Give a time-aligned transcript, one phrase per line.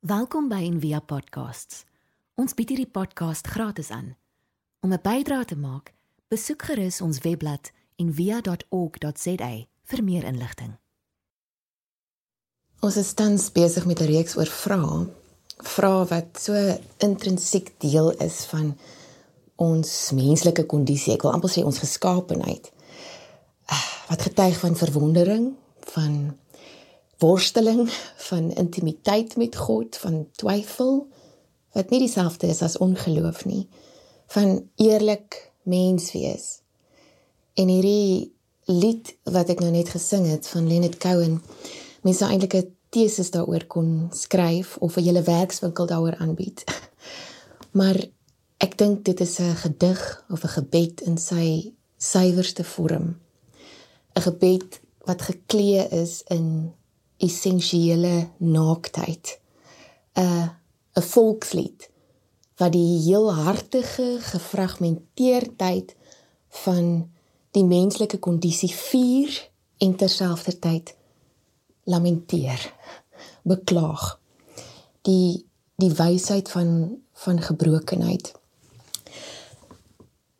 [0.00, 1.82] Welkom by Envia Podcasts.
[2.40, 4.14] Ons bied hierdie podcast gratis aan.
[4.80, 5.92] Om 'n bydrae te maak,
[6.32, 10.78] besoek gerus ons webblad en via.org.za vir meer inligting.
[12.80, 15.06] Ons is tans besig met 'n reeks oor vrae,
[15.56, 16.54] vrae wat so
[16.98, 18.78] intrinsiek deel is van
[19.56, 21.12] ons menslike kondisie.
[21.12, 22.72] Ek wil amper sê ons geskaapenheid.
[23.66, 26.38] Ah, wat getuig van verwondering, van
[27.20, 27.88] worsteling,
[28.30, 31.06] van intimiteit met God, van twyfel
[31.76, 33.68] wat nie dieselfde is as ongeloof nie,
[34.34, 36.60] van eerlik mens wees.
[37.54, 38.32] En hierdie
[38.70, 41.38] lied wat ek nou net gesing het van Leonard Cohen,
[42.06, 46.64] mense eintlik 'n teses daaroor kon skryf of 'n hele werkswinkel daaroor aanbied.
[47.78, 47.96] Maar
[48.58, 53.20] ek dink dit is 'n gedig of 'n gebed in sy suiwerste vorm.
[54.14, 56.72] 'n Gebed wat geklee is in
[57.20, 59.38] essensiële naaktheid.
[60.14, 60.50] 'n
[60.96, 61.90] 'n volkslied
[62.56, 65.96] wat die heel hartige gefragmenteerdheid
[66.64, 67.10] van
[67.50, 70.94] die menslike kondisie vier en terselfdertyd
[71.84, 72.74] lamenteer,
[73.42, 74.20] beklaag.
[75.02, 75.48] Die
[75.80, 78.32] die wysheid van van gebrokenheid.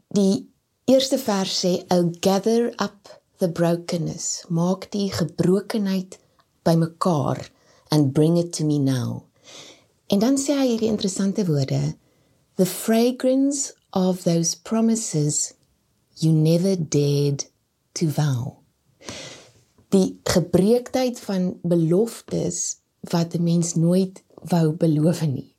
[0.08, 0.50] Die
[0.84, 6.19] eerste vers sê, "O gather up the brokenness," maak die gebrokenheid
[6.62, 7.50] bymekaar
[7.89, 9.25] and bring it to me now.
[10.06, 11.97] En dan sê hy hierdie interessante woorde,
[12.55, 15.53] "The fragrance of those promises
[16.14, 17.50] you never dared
[17.92, 18.58] to vow."
[19.88, 25.55] Die gebreektheid van beloftes wat 'n mens nooit wou beloof nie.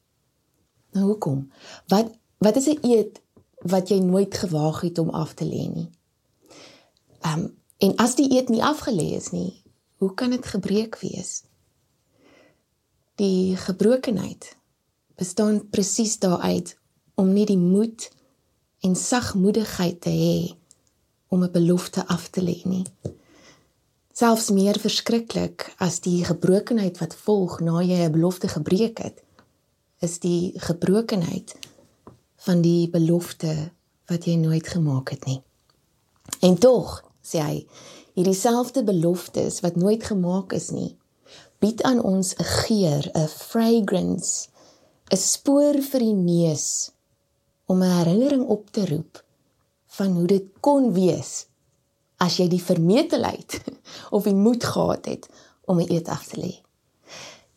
[0.91, 1.51] Nou hoekom?
[1.87, 3.21] Wat wat is 'n eed
[3.55, 5.89] wat jy nooit gewaag het om af te lê nie?
[7.21, 9.60] Ehm um, en as die eed nie afgelê is nie,
[10.01, 11.43] hoe kan dit gebreek wees?
[13.21, 14.55] Die gebrokenheid
[15.15, 16.73] bestaan presies daaruit
[17.21, 18.07] om nie die moed
[18.81, 20.37] en sagmoedigheid te hê
[21.29, 22.85] om 'n belofte af te lê nie.
[24.13, 29.23] Selfs meer verskriklik as die gebrokenheid wat volg na jy 'n belofte gebreek het,
[29.99, 31.55] is die gebrokenheid
[32.35, 33.71] van die belofte
[34.05, 35.41] wat jy nooit gemaak het nie.
[36.39, 37.67] En tog, sê hy,
[38.13, 40.97] hierdie selfde beloftes wat nooit gemaak is nie,
[41.59, 44.49] bied aan ons 'n geur, 'n fragrance,
[45.11, 46.91] 'n spoor vir die neus
[47.65, 49.23] om 'n herinnering op te roep
[49.97, 51.45] van hoe dit kon wees
[52.17, 53.61] as jy die vermetelheid
[54.15, 55.29] of die moed gehad het
[55.65, 56.53] om 'n eet af te lê.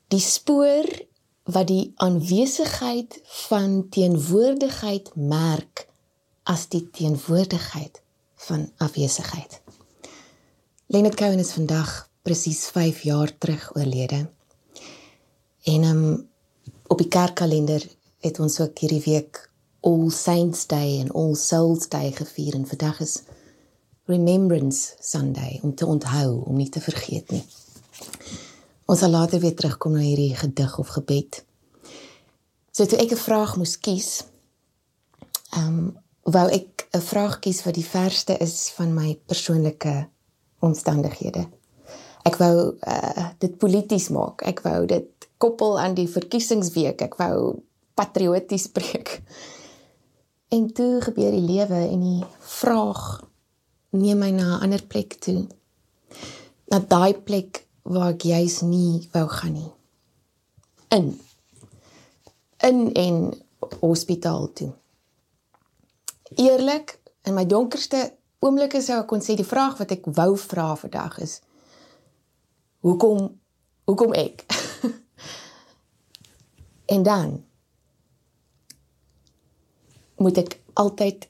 [0.09, 0.87] Die spoor
[1.45, 5.89] wat die aanwesigheid van teenwoordigheid merk
[6.43, 8.01] as die teenwoordigheid
[8.47, 9.61] van afwesigheid.
[10.87, 14.31] Leonard Cohen is vandag presies 5 jaar terug oorlede.
[15.63, 16.29] En um,
[16.87, 17.87] op die kerkkalender
[18.21, 19.51] het ons ook hierdie week
[19.81, 23.23] All Saints Day en All Souls Day gevier en vandag is
[24.05, 27.45] Remembrance Sunday om te onthou, om nie te vergeet nie.
[28.85, 31.45] Ons sal later weer terugkom na hierdie gedig of gebed.
[32.77, 34.25] So toe ek 'n vraag moes kies,
[35.57, 40.13] ehm um, wou ek 'n vraag kies wat die verste is van my persoonlike
[40.65, 41.45] omstandighede.
[42.25, 44.43] Ek wou uh, dit polities maak.
[44.49, 47.05] Ek wou dit koppel aan die verkiesingsweek.
[47.05, 47.61] Ek wou
[47.99, 49.21] patrioties spreek.
[50.55, 53.05] En toe gebeur die lewe en die vraag
[53.95, 55.47] neem my na 'n ander plek toe.
[56.71, 59.73] Na daai plek waar ek juis nie wou gaan nie.
[60.89, 61.21] In
[62.63, 63.33] in 'n
[63.81, 64.73] hospitaal toe.
[66.35, 68.15] Eerlik, in my donkerste
[68.45, 71.41] oomblikke sou ek kon sê die vraag wat ek wou vra vandag is
[72.85, 73.41] hoekom
[73.85, 74.45] hoekom ek?
[76.95, 77.45] En dan
[80.21, 81.29] moet ek altyd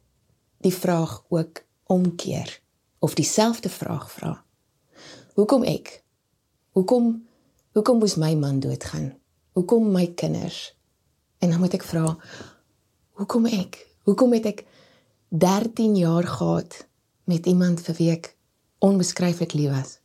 [0.67, 2.51] die vraag ook omkeer
[2.99, 4.33] of dieselfde vraag vra.
[5.39, 6.03] Hoekom ek?
[6.75, 7.23] Hoekom
[7.75, 9.13] hoekom moes my man doodgaan?
[9.55, 10.75] Hoekom my kinders?
[11.39, 12.17] En dan moet ek vra
[13.15, 13.79] hoekom ek?
[14.11, 14.67] Hoekom het ek
[15.31, 16.83] 13 jaar gehad
[17.25, 18.35] met iemand vir wie ek
[18.85, 19.99] onbeskryflik lief was.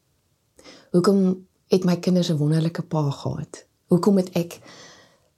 [0.96, 3.66] Hoekom het my kinders 'n wonderlike pa gehad?
[3.88, 4.62] Hoekom het ek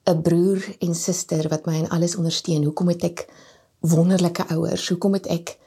[0.06, 2.64] 'n broer en suster wat my in alles ondersteun?
[2.64, 3.28] Hoekom het ek
[3.80, 4.90] wonderlike ouers?
[4.90, 5.58] Hoekom het ek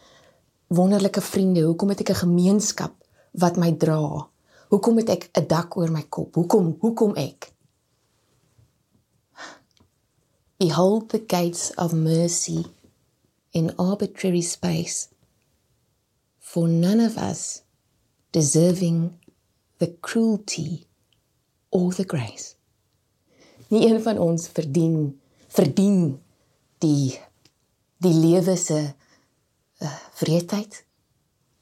[0.67, 1.63] wonderlike vriende?
[1.63, 2.95] Hoekom het ek 'n gemeenskap
[3.33, 4.29] wat my dra?
[4.69, 6.35] Hoekom het ek 'n dak oor my kop?
[6.35, 7.53] Hoekom hoekom ek?
[10.57, 12.65] Behold the gates of mercy
[13.51, 15.14] in arbitrary space
[16.55, 17.65] for none of us
[18.31, 19.19] deserving
[19.79, 20.87] the cruelty
[21.71, 22.55] or the grace.
[23.69, 26.21] Nie een van ons verdien verdien
[26.79, 27.19] die
[27.99, 28.79] die lewe se
[29.79, 30.85] uh, vreedheid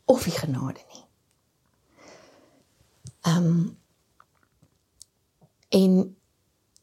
[0.04, 1.04] of die genade nie.
[3.20, 3.78] Ehm um,
[5.68, 6.16] en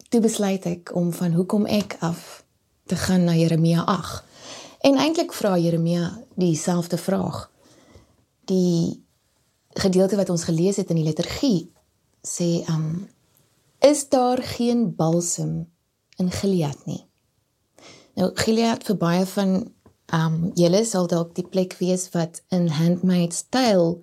[0.10, 2.42] toe besluit ek om van hoekom ek af
[2.90, 4.24] te gaan na Jeremia 8.
[4.82, 7.46] En eintlik vra Jeremia dieselfde vraag.
[8.50, 9.06] Die
[9.78, 11.70] gedeelte wat ons gelees het in die liturgie
[12.26, 13.08] sê um,
[13.80, 15.70] is daar geen balsem
[16.18, 17.04] in Gilead nie.
[18.20, 19.54] Nou Gilead vir baie van
[20.14, 24.02] um, julle sal dalk die plek wees wat in handmade style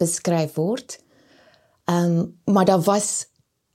[0.00, 0.96] beskryf word.
[1.90, 3.26] Um, maar daar was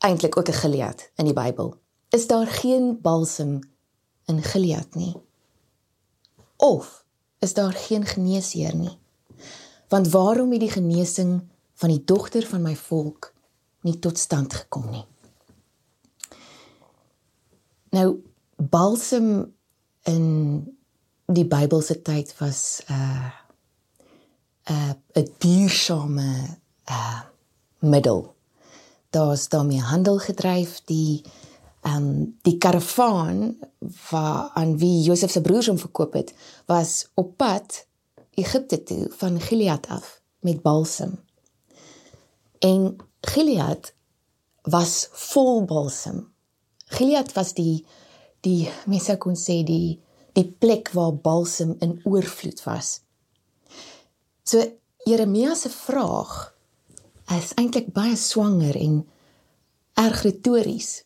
[0.02, 1.76] eintlik ook 'n Gilead in die Bybel.
[2.10, 3.60] Is daar geen balsem
[4.26, 5.16] in Gilead nie?
[6.58, 7.06] Of
[7.40, 8.98] is daar geen geneesheer nie?
[9.96, 11.42] Want waarom het die genesing
[11.74, 13.30] van die dogter van my volk
[13.88, 15.06] nie tot stand gekom nie?
[17.96, 18.18] Nou
[18.56, 19.30] balsem
[20.04, 20.26] in
[21.32, 23.32] die Bybelse tyd was 'n uh,
[24.68, 26.60] 'n uh, 'n duursame
[26.90, 27.22] uh
[27.80, 28.36] middel.
[29.10, 31.24] Daar's daarmee handel gedryf die
[31.82, 33.58] ehm um, die karavaan
[34.10, 36.34] waar aan wie Josef se broers hom verkoop het,
[36.66, 37.86] was op pad
[38.36, 41.20] Egipte toe van Gilead af met balsem.
[42.60, 43.94] En Gilead
[44.62, 46.34] was vol balsem.
[46.86, 47.86] Gilead was die
[48.46, 50.00] die mense kon sê die
[50.36, 53.00] die plek waar balsem in oorvloed was.
[54.44, 54.62] So
[55.06, 56.34] Jeremia se vraag
[57.38, 59.06] is eintlik baie swanger en
[60.02, 61.06] erg retories.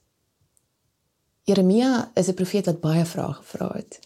[1.44, 4.00] Jeremia is 'n profeet wat baie vrae gevra het.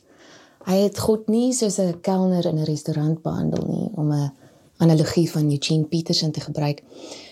[0.64, 4.32] Hy het God nie soos 'n kelner in 'n restaurant behandel nie om 'n
[4.78, 6.84] analogie van Eugene Peterson te gebruik.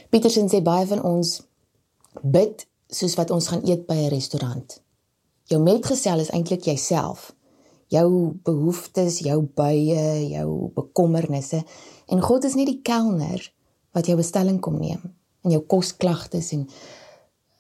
[0.10, 1.42] Peterson sê baie van ons
[2.22, 4.82] bid soos wat ons gaan eet by 'n restaurant.
[5.44, 7.36] Jou metgesel is eintlik jouself.
[7.88, 11.64] Jou behoeftes, jou buie, jou bekommernisse
[12.08, 13.54] en God is nie die kelner
[13.92, 16.70] wat jou bestelling kom neem en jou kosklagtes en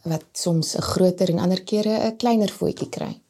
[0.04, 3.21] wat soms 'n groter en ander kere 'n kleiner voetjie kry.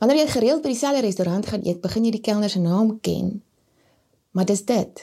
[0.00, 3.42] Wanneer jy gereeld by dieselfde restaurant gaan eet, begin jy die kelner se naam ken.
[4.32, 5.02] Maar dis dit.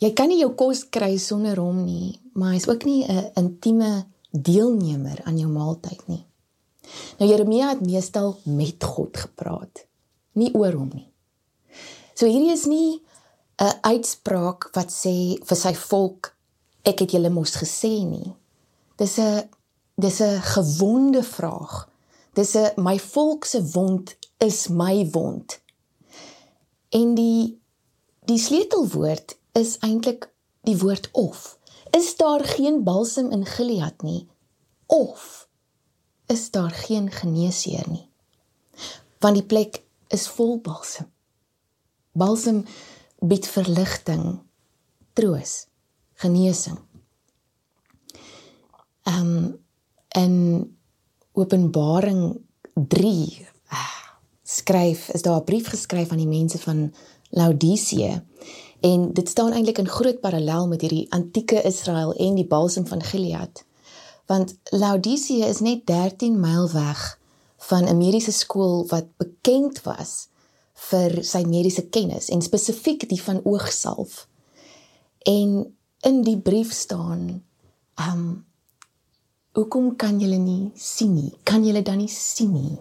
[0.00, 4.06] Jy kan nie jou kos kry sonder hom nie, maar hy's ook nie 'n intieme
[4.30, 6.24] deelnemer aan jou maaltyd nie.
[7.18, 9.86] Nou Jeremia het meestal met God gepraat,
[10.32, 11.08] nie oor hom nie.
[12.14, 13.02] So hierdie is nie
[13.58, 16.34] 'n uitspraak wat sê vir sy volk
[16.84, 18.32] ek het julle mos gesê nie.
[18.96, 19.48] Dis 'n
[19.96, 21.89] dis 'n gewonde vraag.
[22.32, 25.60] Dis 'n my volk se wond is my wond.
[26.88, 27.60] En die
[28.24, 30.30] die sleutelwoord is eintlik
[30.62, 31.58] die woord of.
[31.90, 34.28] Is daar geen balsem in Gilead nie?
[34.86, 35.48] Of
[36.26, 38.08] is daar geen geneesheer nie.
[39.18, 41.10] Want die plek is vol balsem.
[42.12, 42.64] Balsem
[43.18, 44.40] bied verligting,
[45.12, 45.66] troos,
[46.14, 46.78] genesing.
[49.02, 49.58] Ehm um,
[50.08, 50.78] in
[51.32, 52.40] Openbaring
[52.74, 53.96] 3 ah,
[54.42, 56.94] skryf is daar 'n brief geskryf aan die mense van
[57.30, 58.24] Laodicea
[58.80, 63.02] en dit staan eintlik in groot parallel met hierdie antieke Israel en die balsem van
[63.02, 63.64] Gilead.
[64.26, 67.18] Want Laodicea is net 13 myl weg
[67.56, 70.28] van 'n mediese skool wat bekend was
[70.74, 74.28] vir sy mediese kennis en spesifiek die van oogsalf.
[75.18, 77.44] En in die brief staan,
[78.00, 78.46] um,
[79.56, 81.32] hoekom kan julle nie sien nie?
[81.44, 82.78] Kan julle dan nie sien nie?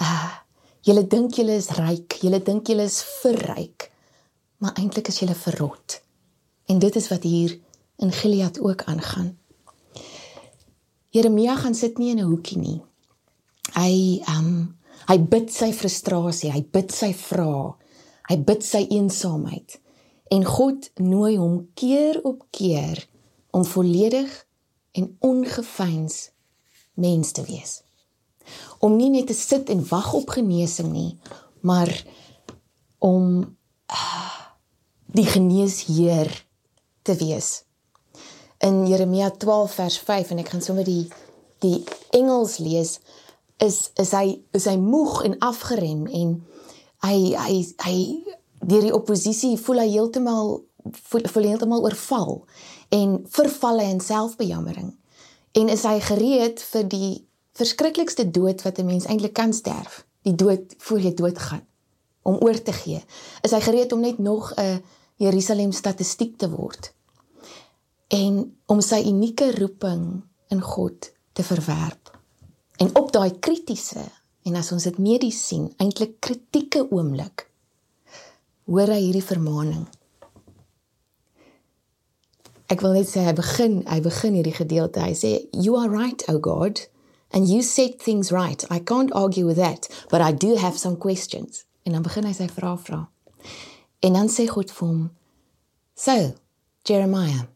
[0.00, 0.30] Uh
[0.86, 3.90] julle dink julle is ryk, julle dink julle is verryk,
[4.64, 5.98] maar eintlik is julle verrot.
[6.72, 7.52] En dit is wat hier
[8.00, 9.34] in Gilead ook aangaan.
[11.10, 12.80] Jeremia gaan sit nie in 'n hoekie nie.
[13.74, 17.74] Hy um hy bid sy frustrasie, hy bid sy vrae,
[18.28, 19.80] hy bid sy eensaamheid.
[20.30, 23.08] En God nooi hom keer op keer
[23.50, 24.46] om volledig
[24.92, 26.30] en ongeveins
[26.94, 27.80] mens te wees.
[28.78, 31.18] Om nie net te sit en wag op genesing nie,
[31.60, 31.90] maar
[32.98, 33.40] om
[33.90, 34.36] uh,
[35.12, 36.30] die geneesheer
[37.02, 37.60] te wees
[38.60, 41.08] in Jeremia 12 vers 5 en ek gaan sommer die
[41.64, 41.80] die
[42.16, 42.98] Engels lees
[43.60, 46.34] is is hy is hy moeg en afgerem en
[47.06, 47.54] hy hy
[47.86, 47.96] hy
[48.60, 50.52] deur die oppositie voel hy heeltemal
[51.08, 52.42] voel, voel heeltemal oorval
[52.90, 54.92] en verval hy in selfbejammering.
[55.52, 57.10] En is hy gereed vir die
[57.58, 60.04] verskriklikste dood wat 'n mens eintlik kan sterf?
[60.22, 61.66] Die dood voor jy doodgaan
[62.22, 63.02] om oor te gee.
[63.42, 64.82] Is hy gereed om net nog 'n
[65.16, 66.92] Jerusalem statistiek te word?
[68.08, 72.18] En om sy unieke roeping in God te verwerp.
[72.76, 74.04] En op daai kritiese
[74.42, 77.50] en as ons dit medies sien, eintlik kritieke oomblik,
[78.64, 79.88] hoor hy hierdie vermaaning.
[82.70, 85.02] Ek wil net sê hy begin, hy begin hierdie gedeelte.
[85.02, 86.80] Hy sê, "You are right, O God,
[87.32, 88.64] and you set things right.
[88.70, 92.32] I can't argue with that, but I do have some questions." En dan begin hy
[92.32, 93.08] sy vrae vra.
[94.02, 95.10] En dan sê God vir hom,
[95.96, 96.34] "So,
[96.84, 97.48] Jeremiah,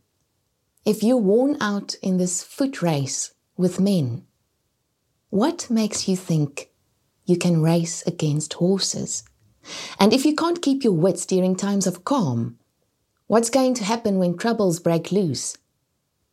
[0.85, 4.27] if you're worn out in this foot race with men,
[5.31, 6.71] what makes you think
[7.25, 9.23] you can race against horses?
[9.99, 12.59] And if you can't keep your wits during times of calm,
[13.27, 15.57] what's going to happen when troubles break loose,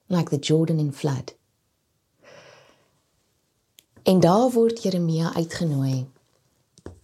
[0.09, 1.33] like the Jordan in flood?
[4.03, 6.07] En daar word Jeremia uitgenooi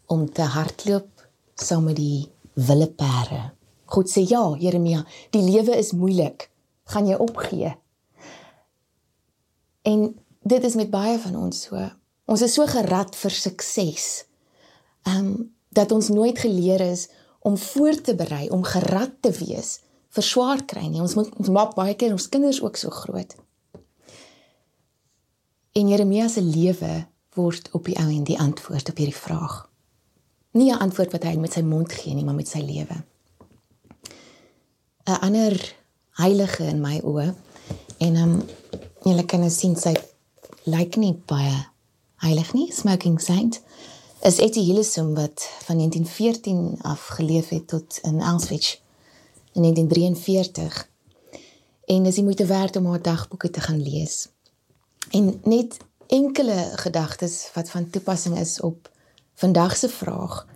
[0.06, 3.52] om te hardloop saam met die wilde perde.
[3.86, 6.50] God sê ja, Jeremia, die lewe is moeilik.
[6.84, 7.76] Gaan jy opgee?
[9.82, 10.08] En
[10.42, 11.84] dit is met baie van ons so.
[12.28, 14.08] Ons is so gerad vir sukses.
[15.08, 17.04] Ehm um, dat ons nooit geleer is
[17.48, 19.78] om voor te berei, om gerad te wees
[20.16, 21.00] vir swaar kry nie.
[21.04, 23.36] Ons moet ons maak baie keer ons kinders ook so groot.
[25.78, 27.06] En Jeremia se lewe
[27.38, 29.56] word op die ou en die antwoord op hierdie vraag.
[30.58, 32.98] Nie 'n antwoord wat hy met sy mond gee nie, maar met sy lewe.
[35.06, 35.76] 'n ander
[36.20, 37.34] heilige in my oë
[37.98, 38.44] en ehm um,
[39.04, 39.96] julle nou sien sy
[40.66, 41.66] lyk nie baie
[42.16, 43.62] heilig nie, smoking saint.
[44.22, 48.80] Is Etty Hillesum wat van 1914 af geleef het tot in Auschwitz
[49.52, 50.90] in 1943.
[51.86, 54.28] En is jy moet werd om haar dagboeke te gaan lees.
[55.10, 58.92] En net enkele gedagtes wat van toepassing is op
[59.34, 60.48] vandag se vraag.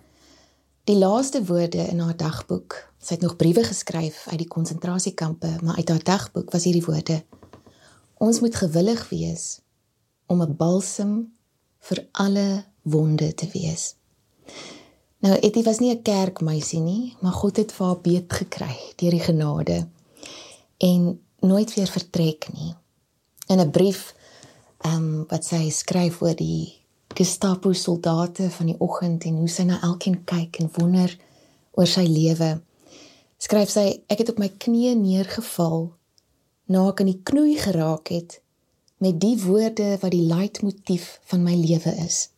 [0.84, 5.76] Die laaste woorde in haar dagboek Sy het nog briewe geskryf uit die konsentrasiekampe, maar
[5.76, 7.24] uit haar dagboek was hierdie woorde:
[8.14, 9.60] Ons moet gewillig wees
[10.26, 11.34] om 'n balsem
[11.78, 13.94] vir alle wonde te wees.
[15.22, 19.10] Nou, Etty was nie 'n kerkmeisie nie, maar God het vir haar beet gekry deur
[19.10, 19.88] die genade
[20.78, 22.74] en nooit weer vertrek nie.
[23.46, 24.14] In 'n brief
[24.78, 26.82] ehm um, wat sy skryf oor die
[27.14, 31.12] Gestapo soldate van die oggend en hoe sy na elkeen kyk en wonder
[31.72, 32.60] oor sy lewe
[33.42, 35.88] skryf sy ek het op my knieë neergeval
[36.72, 38.38] na ek in die knoei geraak het
[39.02, 42.28] met die woorde wat die leitmotief van my lewe is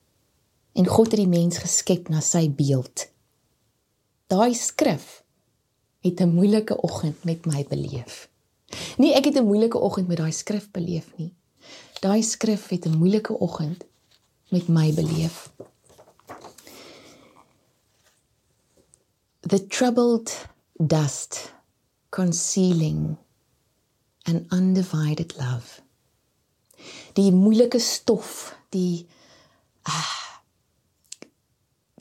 [0.74, 3.06] en God het die mens geskep na sy beeld.
[4.26, 5.22] Daai skrif
[6.02, 8.28] het 'n moeilike oggend met my beleef.
[8.98, 11.32] Nie ek het 'n moeilike oggend met daai skrif beleef nie.
[12.00, 13.84] Daai skrif het 'n moeilike oggend
[14.50, 15.52] met my beleef.
[19.40, 21.52] The troubled dust,
[22.10, 23.16] concealing
[24.22, 25.80] an undivided love.
[27.12, 29.06] Die moeilike stof, die
[29.82, 30.23] ah,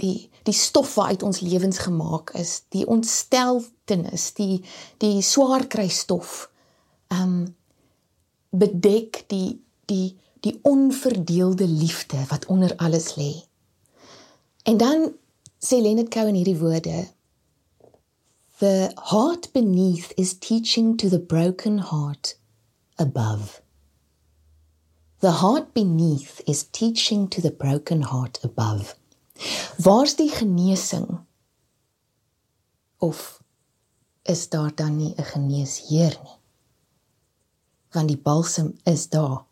[0.03, 4.59] die die stof wat uit ons lewens gemaak is, die ontsteltenis, die
[4.99, 6.49] die swaar kry stof.
[7.07, 7.55] Um
[8.51, 13.31] bedek die die die onverdeelde liefde wat onder alles lê.
[14.63, 15.13] En dan
[15.59, 17.07] sê Leonard Cohen hierdie woorde
[18.59, 22.35] The heart beneath is teaching to the broken heart
[22.97, 23.61] above.
[25.19, 28.95] The heart beneath is teaching to the broken heart above.
[29.77, 31.07] Waar's die genesing?
[32.97, 33.41] Of
[34.23, 36.37] is daar dan nie 'n geneesheer nie?
[37.91, 39.43] Want die balsem is daar.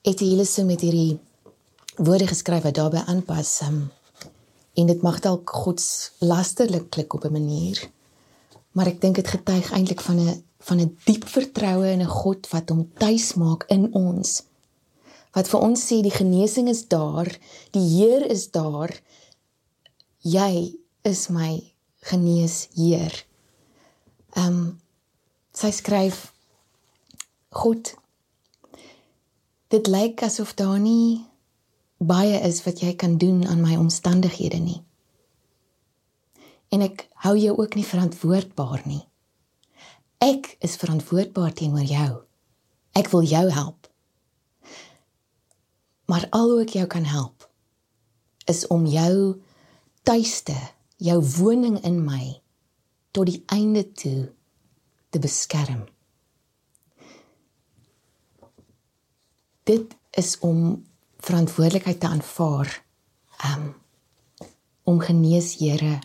[0.00, 1.18] Etielese met hierdie
[1.96, 3.60] woorde geskryf wat daarbey aanpas.
[3.60, 3.90] Um,
[4.76, 7.90] en dit mag dalk gods lasterlik klik op 'n manier
[8.76, 12.48] maar ek dink dit getuig eintlik van 'n van 'n diep vertroue in 'n God
[12.48, 14.42] wat hom tuis maak in ons
[15.36, 17.30] wat vir ons sê die genesing is daar
[17.76, 18.94] die Heer is daar
[20.24, 20.74] jy
[21.04, 21.52] is my
[22.10, 23.22] geneesheer
[24.36, 24.64] ehm um,
[25.56, 26.34] sy skryf
[27.56, 27.94] God
[29.72, 31.24] dit lyk asof daar nie
[31.98, 34.82] baie is wat jy kan doen aan my omstandighede nie.
[36.68, 39.02] En ek hou jou ook nie verantwoordbaar nie.
[40.20, 42.10] Ek is verantwoordbaar teenoor jou.
[42.96, 43.85] Ek wil jou help.
[46.06, 47.48] Maar al hoe ek jou kan help
[48.46, 49.42] is om jou
[50.06, 50.54] tuiste,
[51.02, 52.38] jou woning in my
[53.10, 54.30] tot die einde toe
[55.10, 55.82] te beskerm.
[59.66, 60.86] Dit is om
[61.26, 62.70] verantwoordelikheid te aanvaar
[63.50, 63.74] um
[64.86, 65.98] om geneeshere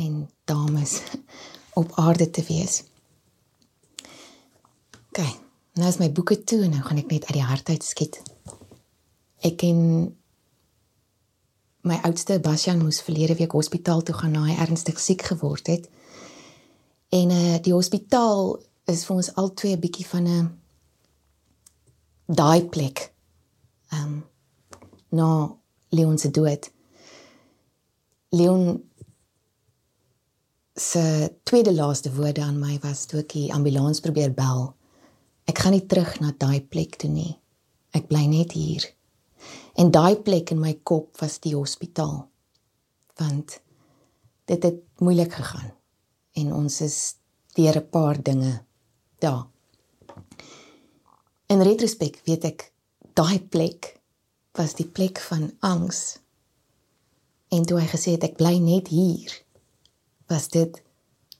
[0.00, 1.02] en dames
[1.80, 2.80] op aarde te wees.
[5.12, 5.20] OK,
[5.72, 8.18] Nou is my boeke toe en nou gaan ek net uit die hart uit skiet.
[9.42, 9.78] Ek ken
[11.82, 15.88] my oudste Basjan moes verlede week hospitaal toe gaan na hy ernstig siek geword het.
[17.10, 20.50] En uh die hospitaal is vir ons albei 'n bietjie van 'n
[22.26, 23.12] daai plek.
[23.90, 24.22] Ehm um,
[25.08, 25.56] na
[25.88, 26.70] Leon se dood.
[28.28, 28.82] Leon
[30.74, 34.74] se tweede laaste woorde aan my was toe ek die ambulans probeer bel.
[35.44, 37.38] Ek gaan nie terug na daai plek toe nie.
[37.90, 38.86] Ek bly net hier.
[39.74, 42.28] En daai plek in my kop was die hospitaal.
[43.20, 43.60] Want
[44.44, 45.72] dit het moeilik gegaan
[46.32, 47.14] en ons is
[47.54, 48.64] deur 'n paar dinge
[49.18, 49.46] daar.
[51.46, 52.72] In retrospek weet ek
[53.12, 54.00] daai plek
[54.52, 56.18] was die plek van angs.
[57.48, 59.32] En toe hy gesê het ek bly net hier,
[60.26, 60.82] was dit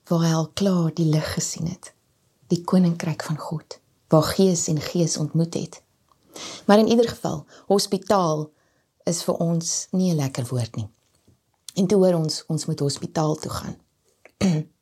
[0.09, 1.93] waar hy al klaar die lig gesien het.
[2.47, 5.81] Die koninkryk van God, waar gees en gees ontmoet het.
[6.65, 8.51] Maar in ieder geval, hospitaal
[9.03, 10.87] is vir ons nie 'n lekker woord nie.
[11.75, 13.75] En toe hoor ons ons moet hospitaal toe gaan.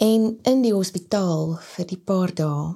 [0.00, 2.74] en in die hospitaal vir die paar dae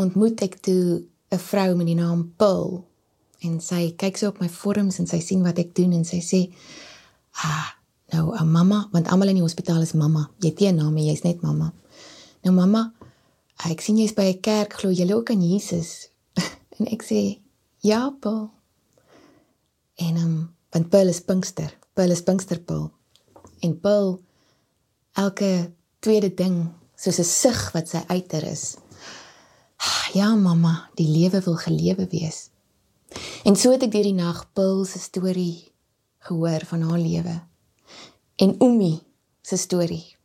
[0.00, 2.86] ontmoet ek toe 'n vrou met die naam Paul
[3.44, 6.20] en sy kyk so op my vorms en sy sien wat ek doen en sy
[6.24, 6.40] sê
[7.44, 7.76] ah
[8.12, 10.94] nou 'n mamma want almal in die hospitaal is mamma jy het nie 'n naam
[10.94, 11.72] nie jy's net mamma
[12.44, 12.92] nou mamma
[13.66, 16.10] ek sien jy's by 'n kerk glo jy ook aan Jesus?
[16.78, 17.42] En ek sê
[17.82, 18.50] ja Paul.
[19.98, 21.74] En um, want Paul is Pinkster.
[21.94, 22.92] Paul is Pinkster Paul.
[23.60, 24.20] En Paul
[25.12, 28.76] elke tweede ding soos 'n sug wat sy uiter is.
[30.14, 32.50] Ja mamma die lewe wil gelewe wees.
[33.44, 35.72] En so het ek deur die nag Paul se storie
[36.18, 37.36] gehoor van haar lewe.
[38.36, 39.00] En Umi
[39.42, 40.16] se storie.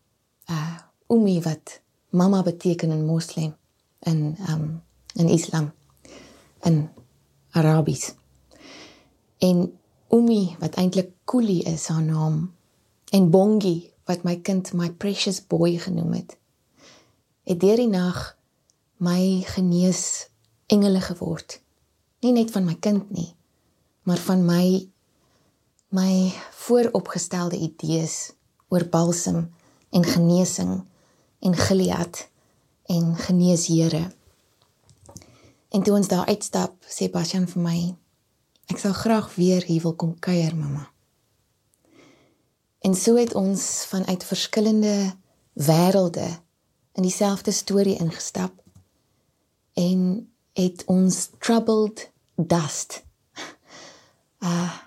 [0.50, 1.83] Uh Umi wat
[2.14, 3.56] mamma beteken in moslem
[4.06, 4.82] in um
[5.14, 5.72] in islam
[6.62, 6.90] in
[7.52, 8.14] arabies.
[9.38, 12.54] En Umi wat eintlik Kuli is haar naam
[13.10, 16.38] en Bongi wat my kind my precious boy genoem het
[17.44, 18.38] het deur die nag
[18.98, 20.30] my genees
[20.66, 21.60] engele geword.
[22.22, 23.34] Nie net van my kind nie
[24.04, 24.90] maar van my
[25.90, 28.32] my vooropgestelde idees
[28.68, 29.54] oor balsem
[29.90, 30.82] en genesing
[31.44, 32.30] en Gilead
[32.86, 34.12] en geneeshere.
[35.70, 37.78] En toe ons daar uitstap, sê Basjan vir my,
[38.72, 40.86] ek sal graag weer hier wil kom kuier, mamma.
[42.84, 45.16] En so het ons vanuit verskillende
[45.54, 46.28] wêrelde
[46.94, 48.54] in dieselfde storie ingestap
[49.74, 53.04] en het ons troubled dust
[54.40, 54.72] uh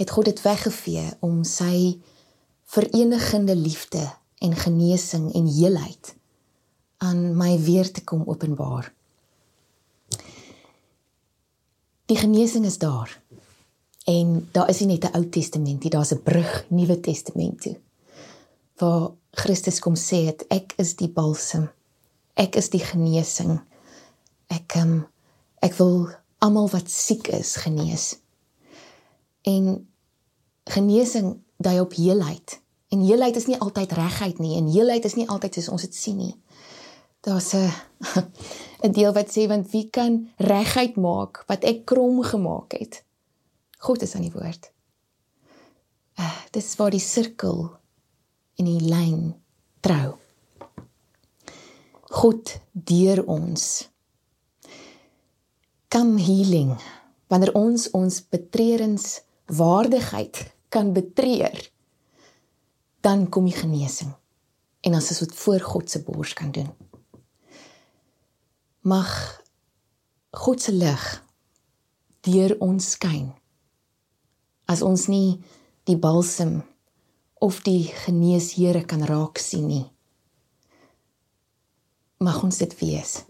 [0.00, 2.00] het God dit weggevee om sy
[2.64, 4.06] verenigende liefde
[4.40, 6.14] en genesing en heelheid
[7.00, 8.90] aan my weer te kom openbaar.
[12.10, 13.20] Die genesing is daar.
[14.04, 17.76] En daar is nie net 'n Ou Testament nie, daar's 'n brug Nuwe Testament toe.
[18.76, 21.70] Waar Christus kom sê het ek is die balsem.
[22.34, 23.60] Ek is die genesing.
[24.46, 25.06] Ek um,
[25.60, 28.16] ek wil almal wat siek is genees.
[29.42, 29.88] En
[30.64, 32.60] genesing dui op heelheid.
[32.90, 35.94] En heelheid is nie altyd regheid nie en heelheid is nie altyd soos ons dit
[35.94, 36.34] sien nie.
[37.26, 37.70] Daar's 'n
[38.86, 43.04] 'n deel wat sê want wie kan regheid maak wat ek krom gemaak het?
[43.78, 44.72] God is aan die woord.
[46.18, 47.70] Uh, dit is waar die sirkel
[48.54, 49.34] in die lyn
[49.80, 50.18] trou.
[52.10, 53.88] God deur ons.
[55.88, 56.74] Come healing
[57.30, 61.54] wanneer ons ons betreerings waardigheid kan betreur,
[63.00, 64.12] dan kom die genesing.
[64.80, 66.70] En as ons dit voor God se bors kan doen.
[68.80, 69.42] Mag
[70.30, 71.06] God se lig
[72.20, 73.32] deur ons skyn.
[74.64, 75.40] As ons nie
[75.88, 76.60] die balsem
[77.40, 79.86] of die geneeshere kan raak sien nie.
[82.20, 83.22] Mag ons dit wees.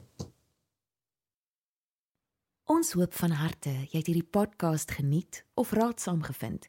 [2.70, 6.68] Ons hoop van harte jy het hierdie podcast geniet of raadsaam gevind.